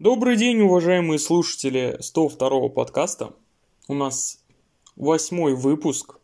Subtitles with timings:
[0.00, 3.34] Добрый день, уважаемые слушатели 102 подкаста.
[3.88, 4.38] У нас
[4.94, 6.20] восьмой выпуск.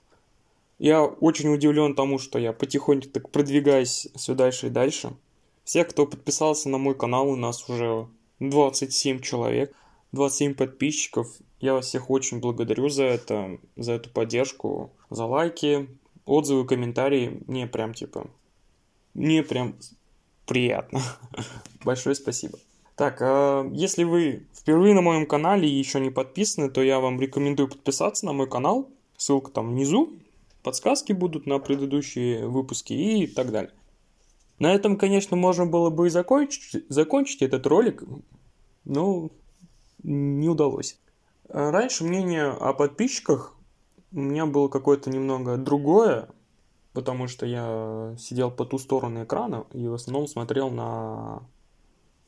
[0.79, 5.17] Я очень удивлен тому, что я потихоньку так продвигаюсь все дальше и дальше.
[5.65, 8.07] Все, кто подписался на мой канал, у нас уже
[8.39, 9.75] 27 человек,
[10.13, 11.27] 27 подписчиков.
[11.59, 15.89] Я вас всех очень благодарю за это, за эту поддержку, за лайки,
[16.27, 17.43] отзывы, комментарии.
[17.49, 18.31] Мне прям типа,
[19.15, 19.75] мне прям
[20.47, 21.03] приятно.
[21.85, 22.57] Большое спасибо.
[22.97, 27.21] Так, а если вы впервые на моем канале и еще не подписаны, то я вам
[27.21, 28.89] рекомендую подписаться на мой канал.
[29.17, 30.13] Ссылка там внизу.
[30.63, 33.73] Подсказки будут на предыдущие выпуски и так далее.
[34.59, 38.05] На этом, конечно, можно было бы и закончить, закончить этот ролик,
[38.85, 39.31] но
[40.03, 40.99] не удалось.
[41.49, 43.57] Раньше мнение о подписчиках
[44.13, 46.29] у меня было какое-то немного другое,
[46.93, 51.43] потому что я сидел по ту сторону экрана и в основном смотрел на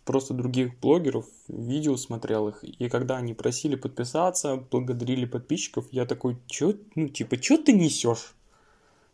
[0.06, 6.38] просто других блогеров, видео смотрел их, и когда они просили подписаться, благодарили подписчиков, я такой,
[6.46, 8.34] чё, ну, типа, чё ты несешь?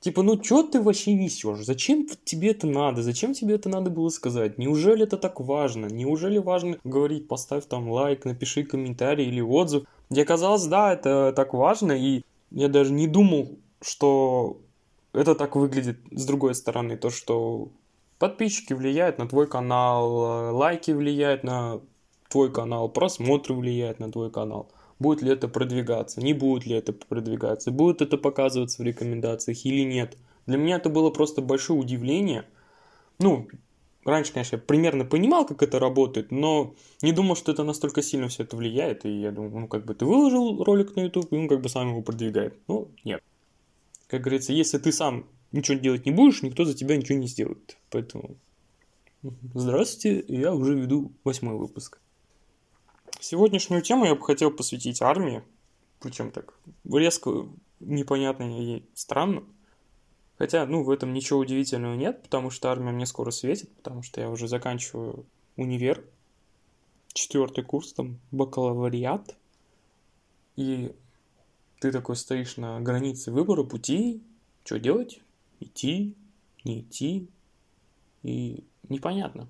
[0.01, 1.65] Типа, ну чё ты вообще несешь?
[1.65, 3.03] Зачем тебе это надо?
[3.03, 4.59] Зачем тебе это надо было сказать?
[4.59, 5.87] Неужели это так важно?
[5.87, 9.85] Неужели важно говорить, поставь там лайк, напиши комментарий или отзыв?
[10.11, 14.61] Мне казалось, да, это так важно, и я даже не думал, что
[15.13, 17.69] это так выглядит с другой стороны, то, что
[18.23, 21.81] Подписчики влияют на твой канал, э, лайки влияют на
[22.31, 24.71] твой канал, просмотры влияют на твой канал.
[25.01, 29.83] Будет ли это продвигаться, не будет ли это продвигаться, будет это показываться в рекомендациях или
[29.83, 30.17] нет.
[30.47, 32.45] Для меня это было просто большое удивление.
[33.19, 33.49] Ну,
[34.05, 38.29] раньше, конечно, я примерно понимал, как это работает, но не думал, что это настолько сильно
[38.29, 39.05] все это влияет.
[39.05, 41.69] И я думаю, ну, как бы ты выложил ролик на YouTube, и он как бы
[41.69, 42.57] сам его продвигает.
[42.69, 43.21] Ну, нет.
[44.07, 47.77] Как говорится, если ты сам ничего делать не будешь, никто за тебя ничего не сделает.
[47.91, 48.37] Поэтому
[49.55, 52.01] здравствуйте, я уже веду восьмой выпуск.
[53.21, 55.43] Сегодняшнюю тему я бы хотел посвятить армии,
[56.01, 57.49] причем так резко,
[57.81, 59.45] непонятно и странно.
[60.39, 64.21] Хотя, ну, в этом ничего удивительного нет, потому что армия мне скоро светит, потому что
[64.21, 65.25] я уже заканчиваю
[65.57, 66.05] универ,
[67.13, 69.37] четвертый курс, там, бакалавриат,
[70.57, 70.93] и
[71.81, 74.23] ты такой стоишь на границе выбора пути,
[74.65, 75.21] что делать?
[75.65, 76.17] Идти,
[76.65, 77.29] не идти,
[78.23, 79.49] и непонятно.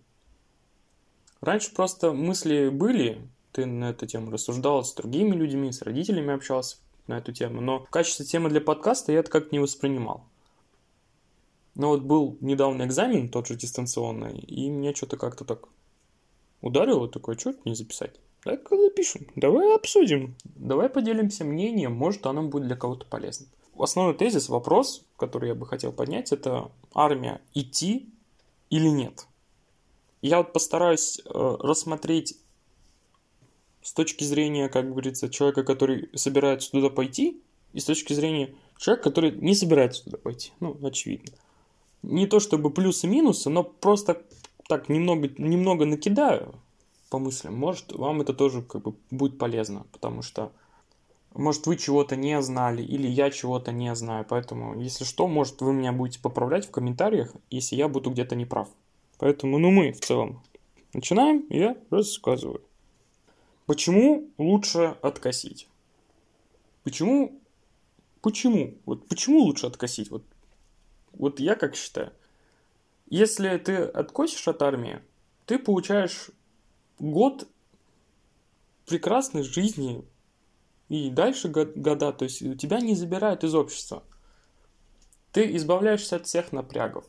[1.41, 6.77] Раньше просто мысли были, ты на эту тему рассуждал с другими людьми, с родителями общался
[7.06, 10.25] на эту тему, но в качестве темы для подкаста я это как-то не воспринимал.
[11.75, 15.69] Но вот был недавно экзамен, тот же дистанционный, и мне что-то как-то так
[16.61, 18.21] ударило, такое, что не записать?
[18.44, 23.47] Так запишем, давай обсудим, давай поделимся мнением, может оно будет для кого-то полезно
[23.82, 28.09] основной тезис, вопрос, который я бы хотел поднять, это армия идти
[28.70, 29.26] или нет.
[30.20, 32.38] Я вот постараюсь э, рассмотреть
[33.82, 39.10] с точки зрения, как говорится, человека, который собирается туда пойти, и с точки зрения человека,
[39.10, 40.53] который не собирается туда пойти.
[40.60, 41.32] Ну, очевидно.
[42.03, 44.22] Не то чтобы плюсы и минусы, но просто
[44.69, 46.54] так немного, немного накидаю
[47.10, 47.54] по мыслям.
[47.54, 50.53] Может, вам это тоже как бы будет полезно, потому что
[51.34, 54.26] может, вы чего-то не знали, или я чего-то не знаю.
[54.28, 58.69] Поэтому, если что, может, вы меня будете поправлять в комментариях, если я буду где-то неправ.
[59.19, 60.43] Поэтому, ну, мы в целом
[60.93, 62.62] начинаем, я рассказываю.
[63.66, 65.69] Почему лучше откосить?
[66.82, 67.41] Почему?
[68.20, 68.75] Почему?
[68.84, 70.10] Вот почему лучше откосить?
[70.10, 70.25] Вот,
[71.12, 72.12] вот я как считаю.
[73.09, 75.00] Если ты откосишь от армии,
[75.47, 76.31] ты получаешь
[76.99, 77.47] год
[78.87, 80.04] прекрасной жизни,
[80.92, 84.03] и дальше года, то есть тебя не забирают из общества.
[85.32, 87.06] Ты избавляешься от всех напрягов.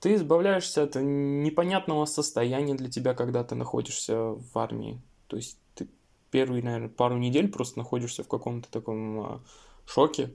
[0.00, 5.00] Ты избавляешься от непонятного состояния для тебя, когда ты находишься в армии.
[5.28, 5.88] То есть ты
[6.30, 9.40] первые, наверное, пару недель просто находишься в каком-то таком а,
[9.86, 10.34] шоке.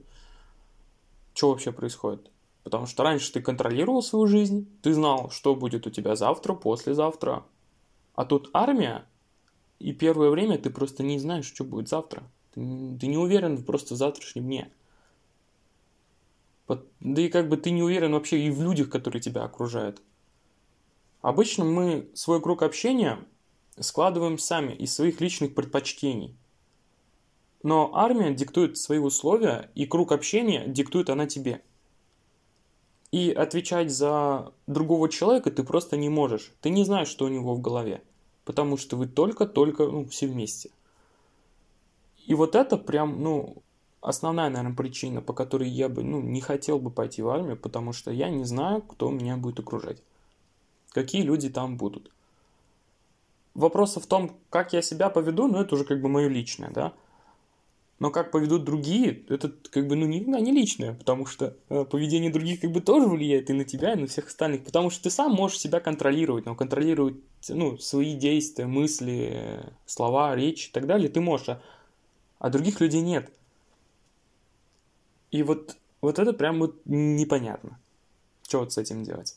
[1.34, 2.32] Что вообще происходит?
[2.64, 7.44] Потому что раньше ты контролировал свою жизнь, ты знал, что будет у тебя завтра, послезавтра.
[8.16, 9.04] А тут армия,
[9.78, 12.24] и первое время ты просто не знаешь, что будет завтра.
[12.52, 12.60] Ты,
[12.98, 14.70] ты не уверен просто завтрашнем дне.
[17.00, 20.02] Да и как бы ты не уверен вообще и в людях, которые тебя окружают.
[21.22, 23.18] Обычно мы свой круг общения
[23.78, 26.36] складываем сами из своих личных предпочтений.
[27.62, 31.62] Но армия диктует свои условия, и круг общения диктует она тебе.
[33.10, 36.52] И отвечать за другого человека ты просто не можешь.
[36.60, 38.02] Ты не знаешь, что у него в голове
[38.48, 40.70] потому что вы только-только ну, все вместе.
[42.24, 43.62] И вот это прям, ну,
[44.00, 47.92] основная, наверное, причина, по которой я бы, ну, не хотел бы пойти в армию, потому
[47.92, 50.02] что я не знаю, кто меня будет окружать.
[50.92, 52.10] Какие люди там будут.
[53.52, 56.94] вопрос в том, как я себя поведу, ну, это уже как бы мое личное, да.
[57.98, 62.30] Но как поведут другие, это как бы, ну, никогда не личное, потому что э, поведение
[62.30, 65.10] других как бы тоже влияет и на тебя, и на всех остальных, потому что ты
[65.10, 67.16] сам можешь себя контролировать, но контролировать,
[67.48, 71.62] ну, свои действия, мысли, слова, речь и так далее ты можешь, а,
[72.38, 73.32] а других людей нет.
[75.32, 77.80] И вот, вот это прям вот непонятно,
[78.46, 79.36] что вот с этим делать.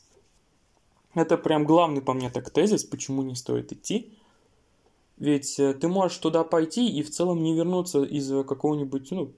[1.14, 4.12] Это прям главный по мне так тезис, почему не стоит идти–
[5.16, 9.32] ведь э, ты можешь туда пойти и в целом не вернуться из-за какого-нибудь, ну,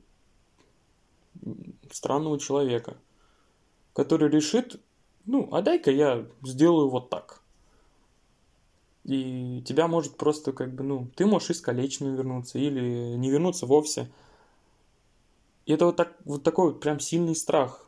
[1.91, 2.97] странного человека,
[3.93, 4.81] который решит,
[5.27, 7.41] ну, а дай-ка я сделаю вот так.
[9.05, 14.11] И тебя может просто как бы, ну, ты можешь искалеченным вернуться или не вернуться вовсе.
[15.67, 17.87] И это вот, так, вот такой вот прям сильный страх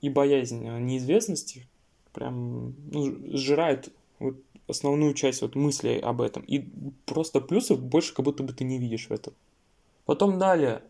[0.00, 1.68] и боязнь неизвестности
[2.12, 4.36] прям ну, сжирает вот
[4.68, 6.42] основную часть вот мыслей об этом.
[6.42, 6.64] И
[7.04, 9.34] просто плюсов больше как будто бы ты не видишь в этом.
[10.04, 10.82] Потом далее.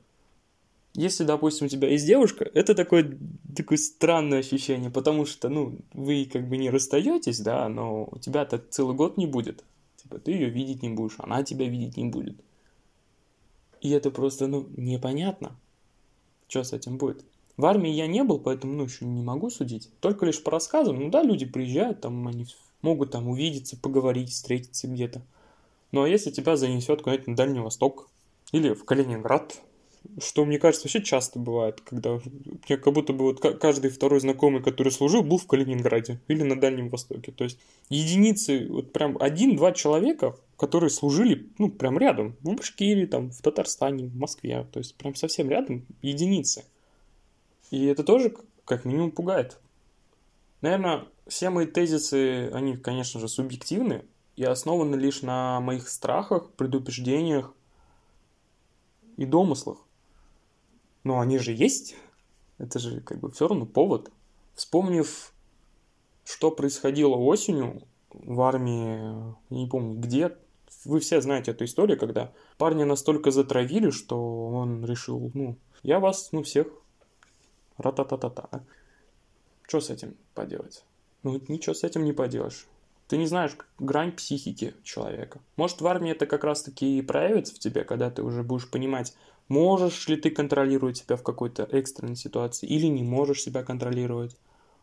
[0.94, 3.18] Если, допустим, у тебя есть девушка, это такое,
[3.54, 8.58] такое странное ощущение, потому что, ну, вы как бы не расстаетесь, да, но у тебя-то
[8.70, 9.62] целый год не будет.
[9.96, 12.40] Типа, ты ее видеть не будешь, она тебя видеть не будет.
[13.82, 15.54] И это просто, ну, непонятно,
[16.48, 17.24] что с этим будет.
[17.58, 19.90] В армии я не был, поэтому, ну, еще не могу судить.
[20.00, 22.46] Только лишь по рассказам, ну да, люди приезжают, там они
[22.82, 25.22] могут там увидеться, поговорить, встретиться где-то.
[25.92, 28.08] Ну а если тебя занесет куда-нибудь на Дальний Восток
[28.52, 29.60] или в Калининград,
[30.20, 34.62] что, мне кажется, вообще часто бывает, когда мне как будто бы вот каждый второй знакомый,
[34.62, 37.32] который служил, был в Калининграде или на Дальнем Востоке.
[37.32, 37.58] То есть
[37.88, 44.06] единицы, вот прям один-два человека, которые служили, ну, прям рядом, в Башкирии, там, в Татарстане,
[44.06, 46.64] в Москве, то есть прям совсем рядом, единицы.
[47.70, 48.34] И это тоже
[48.64, 49.58] как минимум пугает.
[50.60, 54.04] Наверное, все мои тезисы, они, конечно же, субъективны
[54.36, 57.52] и основаны лишь на моих страхах, предупреждениях
[59.16, 59.78] и домыслах.
[61.04, 61.96] Но они же есть.
[62.58, 64.10] Это же как бы все равно повод.
[64.54, 65.32] Вспомнив,
[66.24, 70.36] что происходило осенью в армии, не помню где,
[70.84, 76.30] вы все знаете эту историю, когда парня настолько затравили, что он решил, ну, я вас,
[76.32, 76.68] ну, всех
[77.78, 78.62] ра-та-та-та-та.
[79.66, 80.84] Что с этим поделать?
[81.22, 82.66] Ну, ничего с этим не поделаешь.
[83.08, 85.40] Ты не знаешь грань психики человека.
[85.56, 89.14] Может, в армии это как раз-таки и проявится в тебе, когда ты уже будешь понимать,
[89.48, 94.36] можешь ли ты контролировать себя в какой-то экстренной ситуации или не можешь себя контролировать.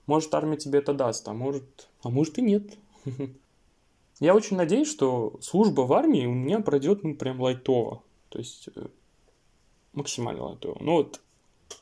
[0.05, 2.63] Может, армия тебе это даст, а может, а может и нет.
[4.19, 8.03] Я очень надеюсь, что служба в армии у меня пройдет, ну, прям лайтово.
[8.29, 8.87] То есть, э,
[9.93, 10.77] максимально лайтово.
[10.81, 11.21] Ну, вот,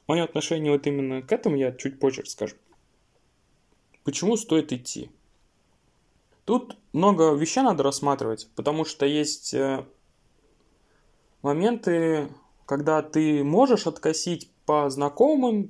[0.07, 2.55] мое отношение вот именно к этому я чуть позже расскажу.
[4.03, 5.11] Почему стоит идти?
[6.45, 9.85] Тут много вещей надо рассматривать, потому что есть э,
[11.43, 12.29] моменты,
[12.65, 15.69] когда ты можешь откосить по знакомым,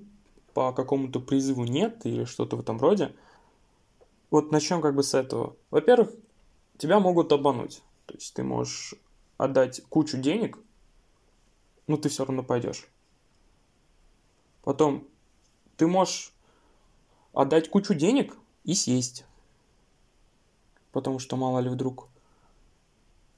[0.54, 3.14] по какому-то призыву нет или что-то в этом роде.
[4.30, 5.56] Вот начнем как бы с этого.
[5.70, 6.12] Во-первых,
[6.78, 7.82] тебя могут обмануть.
[8.06, 8.96] То есть ты можешь
[9.38, 10.58] отдать кучу денег,
[11.88, 12.88] но ты все равно пойдешь.
[14.64, 15.08] Потом
[15.78, 16.34] ты можешь
[17.34, 19.26] отдать кучу денег и съесть.
[20.92, 22.08] Потому что мало ли вдруг.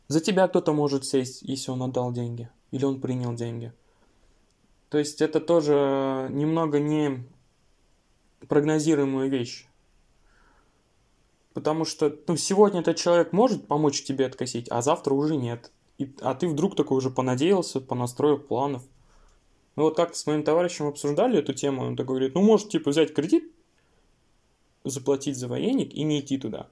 [0.07, 2.49] За тебя кто-то может сесть, если он отдал деньги.
[2.71, 3.71] Или он принял деньги.
[4.89, 7.25] То есть это тоже немного не
[8.47, 9.67] прогнозируемая вещь.
[11.53, 15.71] Потому что ну, сегодня этот человек может помочь тебе откосить, а завтра уже нет.
[15.99, 18.83] И, а ты вдруг такой уже понадеялся, понастроил планов.
[19.75, 22.91] Мы вот как-то с моим товарищем обсуждали эту тему, он такой говорит, ну, может, типа,
[22.91, 23.51] взять кредит,
[24.83, 26.67] заплатить за военник и не идти туда.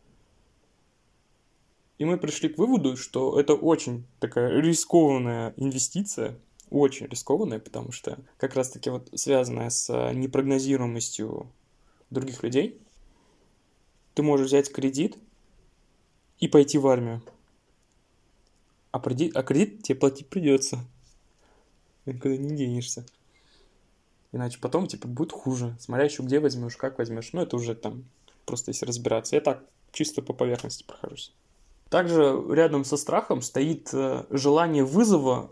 [1.98, 6.36] И мы пришли к выводу, что это очень такая рискованная инвестиция,
[6.72, 11.52] очень рискованная, потому что как раз-таки вот связанная с непрогнозируемостью
[12.10, 12.82] других людей.
[14.14, 15.18] Ты можешь взять кредит
[16.40, 17.22] и пойти в армию.
[18.92, 20.80] А кредит, а кредит тебе платить придется.
[22.06, 23.06] Никуда не денешься.
[24.32, 25.76] Иначе потом, типа, будет хуже.
[25.80, 27.34] Смотря еще где возьмешь, как возьмешь.
[27.34, 28.06] Ну, это уже там
[28.46, 29.36] просто если разбираться.
[29.36, 31.34] Я так чисто по поверхности прохожусь.
[31.90, 35.52] Также рядом со страхом стоит э, желание вызова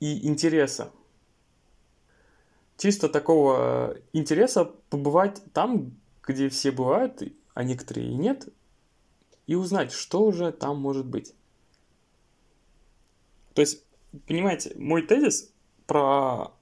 [0.00, 0.92] и интереса.
[2.76, 7.22] Чисто такого э, интереса побывать там, где все бывают,
[7.54, 8.48] а некоторые и нет,
[9.46, 11.34] и узнать, что же там может быть.
[13.54, 13.82] То есть,
[14.26, 15.50] понимаете, мой тезис
[15.86, 16.52] про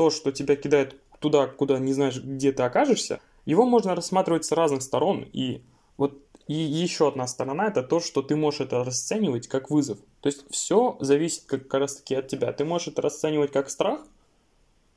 [0.00, 4.52] то, что тебя кидает туда, куда не знаешь, где ты окажешься, его можно рассматривать с
[4.52, 5.28] разных сторон.
[5.30, 5.62] И
[5.98, 9.98] вот И еще одна сторона это то, что ты можешь это расценивать как вызов.
[10.22, 12.50] То есть все зависит как раз таки от тебя.
[12.54, 14.00] Ты можешь это расценивать как страх,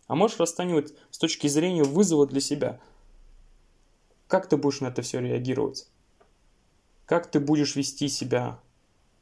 [0.08, 2.80] а можешь расценивать с точки зрения вызова для себя.
[4.28, 5.90] Как ты будешь на это все реагировать?
[7.06, 8.58] Как ты будешь вести себя?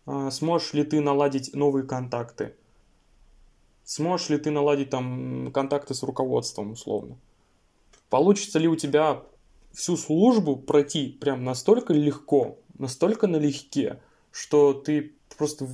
[0.05, 2.55] А, сможешь ли ты наладить новые контакты?
[3.91, 7.17] Сможешь ли ты наладить там контакты с руководством условно?
[8.09, 9.21] Получится ли у тебя
[9.73, 15.67] всю службу пройти прям настолько легко, настолько налегке, что ты просто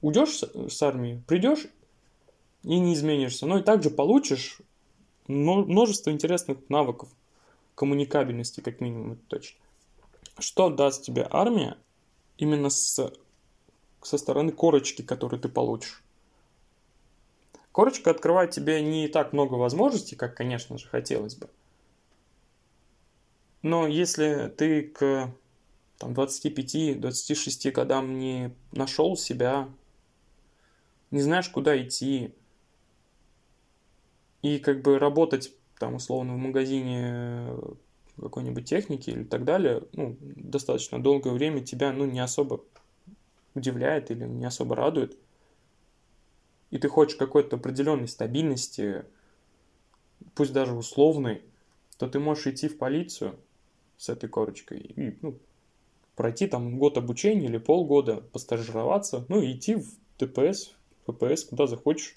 [0.00, 1.66] уйдешь с армии, придешь
[2.62, 3.46] и не изменишься.
[3.46, 4.60] Но и также получишь
[5.26, 7.08] множество интересных навыков,
[7.74, 9.58] коммуникабельности как минимум, это точно.
[10.38, 11.76] Что даст тебе армия
[12.38, 13.12] именно с,
[14.02, 16.04] со стороны корочки, которую ты получишь?
[17.76, 21.50] Корочка открывает тебе не так много возможностей, как, конечно же, хотелось бы.
[23.60, 25.30] Но если ты к
[25.98, 29.68] там, 25-26 годам не нашел себя,
[31.10, 32.32] не знаешь, куда идти,
[34.40, 37.58] и как бы работать там условно в магазине
[38.18, 42.64] какой-нибудь техники или так далее, ну, достаточно долгое время тебя, ну, не особо
[43.54, 45.18] удивляет или не особо радует,
[46.76, 49.06] и ты хочешь какой-то определенной стабильности,
[50.34, 51.42] пусть даже условной,
[51.96, 53.34] то ты можешь идти в полицию
[53.96, 55.38] с этой корочкой и ну,
[56.16, 59.86] пройти там год обучения или полгода, постажироваться, ну и идти в
[60.18, 60.74] ТПС,
[61.06, 62.16] ППС, куда захочешь.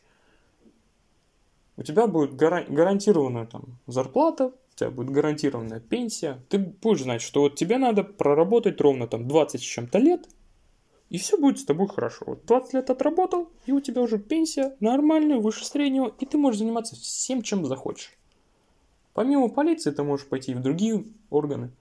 [1.77, 6.43] У тебя будет гарантированная там зарплата, у тебя будет гарантированная пенсия.
[6.49, 10.27] Ты будешь знать, что вот тебе надо проработать ровно там 20 с чем-то лет,
[11.09, 12.25] и все будет с тобой хорошо.
[12.27, 16.59] Вот 20 лет отработал, и у тебя уже пенсия нормальная, выше среднего, и ты можешь
[16.59, 18.13] заниматься всем, чем захочешь.
[19.13, 21.71] Помимо полиции ты можешь пойти и в другие органы.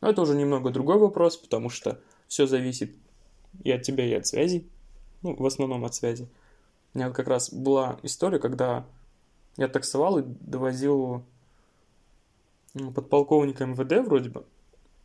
[0.00, 2.92] Но это уже немного другой вопрос, потому что все зависит
[3.62, 4.68] и от тебя, и от связи.
[5.22, 6.28] Ну, в основном от связи.
[6.94, 8.86] У меня как раз была история, когда
[9.56, 11.24] я таксовал и довозил
[12.74, 14.44] ну, подполковника МВД вроде бы.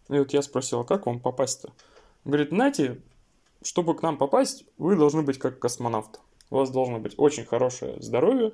[0.09, 1.71] И вот я спросил, а как вам попасть-то?
[2.25, 3.01] Говорит, знаете,
[3.63, 6.19] чтобы к нам попасть, вы должны быть как космонавт.
[6.49, 8.53] У вас должно быть очень хорошее здоровье,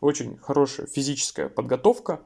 [0.00, 2.22] очень хорошая физическая подготовка,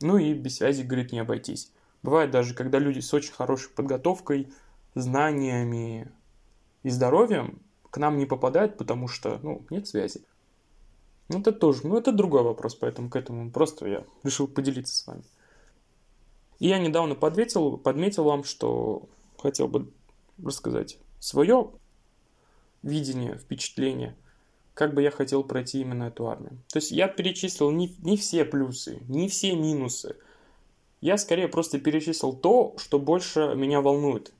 [0.00, 1.72] ну и без связи, говорит, не обойтись.
[2.02, 4.52] Бывает даже, когда люди с очень хорошей подготовкой,
[4.94, 6.10] знаниями
[6.82, 7.60] и здоровьем
[7.90, 10.22] к нам не попадают, потому что, ну, нет связи.
[11.28, 15.06] Ну, это тоже, ну, это другой вопрос, поэтому к этому просто я решил поделиться с
[15.06, 15.22] вами.
[16.58, 19.90] И я недавно подметил, подметил вам, что хотел бы
[20.42, 21.70] рассказать свое
[22.82, 24.16] видение, впечатление,
[24.74, 26.58] как бы я хотел пройти именно эту армию.
[26.68, 30.16] То есть я перечислил не, не все плюсы, не все минусы.
[31.00, 34.32] Я скорее просто перечислил то, что больше меня волнует.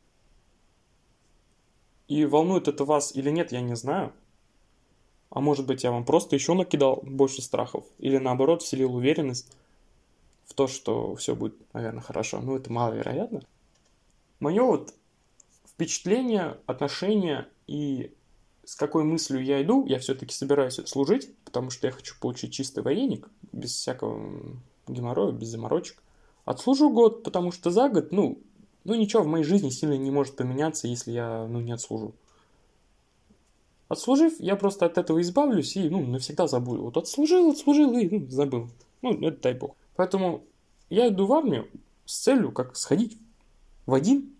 [2.08, 4.12] И волнует это вас или нет, я не знаю.
[5.30, 7.84] А может быть, я вам просто еще накидал больше страхов.
[7.98, 9.56] Или наоборот, вселил уверенность
[10.46, 12.40] в то, что все будет, наверное, хорошо.
[12.40, 13.42] Ну, это маловероятно.
[14.40, 14.94] Мое вот
[15.82, 18.14] впечатление, отношение и
[18.64, 22.84] с какой мыслью я иду, я все-таки собираюсь служить, потому что я хочу получить чистый
[22.84, 26.00] военник, без всякого геморроя, без заморочек.
[26.44, 28.38] Отслужу год, потому что за год, ну,
[28.84, 32.14] ну ничего в моей жизни сильно не может поменяться, если я, ну, не отслужу.
[33.88, 36.84] Отслужив, я просто от этого избавлюсь и, ну, навсегда забуду.
[36.84, 38.70] Вот отслужил, отслужил и, ну, забыл.
[39.02, 39.74] Ну, это дай бог.
[39.96, 40.44] Поэтому
[40.88, 41.68] я иду в армию
[42.06, 43.18] с целью, как сходить
[43.86, 44.32] в один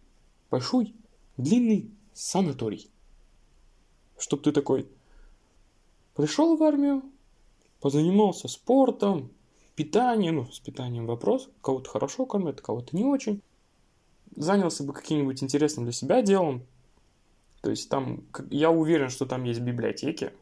[0.51, 0.95] большой
[1.37, 2.91] длинный санаторий.
[4.19, 4.89] Чтоб ты такой
[6.15, 7.03] пришел в армию,
[7.81, 9.31] позанимался спортом,
[9.75, 13.43] питанием, ну, с питанием вопрос, кого-то хорошо кормят, кого-то не очень.
[14.37, 16.65] Занялся бы каким-нибудь интересным для себя делом.
[17.61, 20.33] То есть там, я уверен, что там есть библиотеки,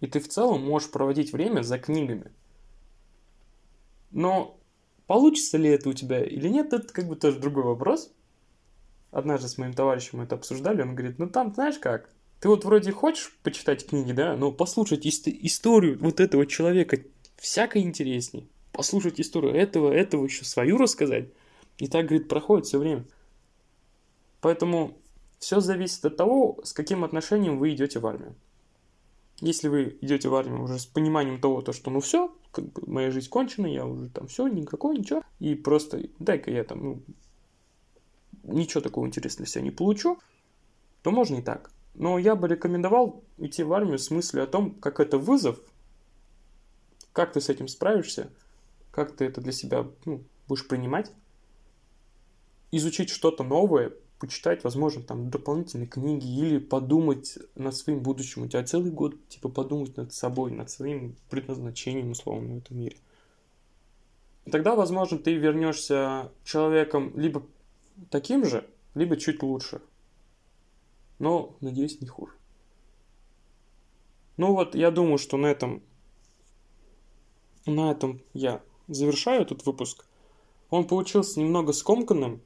[0.00, 2.30] и ты в целом можешь проводить время за книгами.
[4.10, 4.56] Но
[5.06, 8.12] получится ли это у тебя или нет, это как бы тоже другой вопрос
[9.12, 12.90] однажды с моим товарищем это обсуждали, он говорит, ну там, знаешь как, ты вот вроде
[12.90, 16.98] хочешь почитать книги, да, но послушать ист- историю вот этого человека
[17.36, 18.48] всяко интересней.
[18.72, 21.28] Послушать историю этого, этого еще свою рассказать.
[21.78, 23.04] И так, говорит, проходит все время.
[24.40, 24.98] Поэтому
[25.38, 28.34] все зависит от того, с каким отношением вы идете в армию.
[29.40, 32.82] Если вы идете в армию уже с пониманием того, то, что ну все, как бы
[32.86, 37.02] моя жизнь кончена, я уже там все, никакой, ничего, и просто дай-ка я там, ну,
[38.44, 40.18] ничего такого интересного себя не получу,
[41.02, 41.70] то можно и так.
[41.94, 45.58] Но я бы рекомендовал идти в армию с мыслью о том, как это вызов,
[47.12, 48.30] как ты с этим справишься,
[48.90, 51.10] как ты это для себя ну, будешь принимать,
[52.70, 58.42] изучить что-то новое, почитать, возможно, там дополнительные книги или подумать над своим будущим.
[58.42, 62.96] У тебя целый год, типа, подумать над собой, над своим предназначением, условно, в этом мире.
[64.50, 67.42] Тогда, возможно, ты вернешься человеком либо
[68.10, 69.80] таким же, либо чуть лучше.
[71.18, 72.32] Но, надеюсь, не хуже.
[74.36, 75.82] Ну вот, я думаю, что на этом,
[77.66, 80.06] на этом я завершаю этот выпуск.
[80.70, 82.42] Он получился немного скомканным.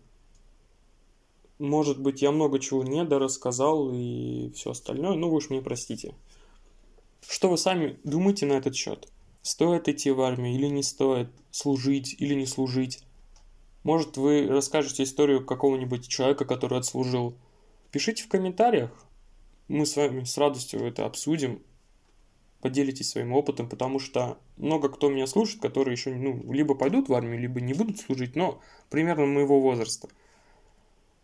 [1.59, 5.15] Может быть, я много чего не дорассказал и все остальное.
[5.17, 6.15] Ну, вы уж мне простите.
[7.27, 9.09] Что вы сами думаете на этот счет?
[9.43, 11.31] Стоит идти в армию или не стоит?
[11.51, 13.03] Служить или не служить?
[13.87, 17.37] Может, вы расскажете историю какого-нибудь человека, который отслужил?
[17.93, 18.91] Пишите в комментариях.
[19.69, 21.63] Мы с вами с радостью это обсудим
[22.61, 27.15] поделитесь своим опытом, потому что много кто меня слушает, которые еще ну, либо пойдут в
[27.15, 30.09] армию, либо не будут служить, но примерно моего возраста.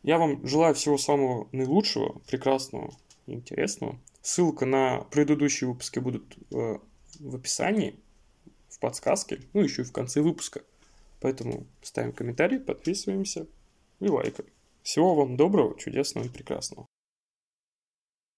[0.04, 2.94] Я вам желаю всего самого наилучшего, прекрасного,
[3.26, 3.98] интересного.
[4.20, 6.78] Ссылка на предыдущие выпуски будут э,
[7.18, 7.96] в описании,
[8.68, 10.62] в подсказке, ну еще и в конце выпуска.
[11.22, 13.46] Поэтому ставим комментарий, подписываемся
[14.00, 14.50] и лайкаем.
[14.82, 16.88] Всего вам доброго, чудесного и прекрасного.